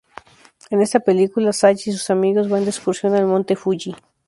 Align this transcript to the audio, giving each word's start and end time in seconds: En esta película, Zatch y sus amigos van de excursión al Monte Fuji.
En 0.71 0.81
esta 0.81 0.99
película, 0.99 1.53
Zatch 1.53 1.85
y 1.89 1.91
sus 1.91 2.09
amigos 2.09 2.49
van 2.49 2.63
de 2.63 2.71
excursión 2.71 3.13
al 3.13 3.27
Monte 3.27 3.55
Fuji. 3.55 3.93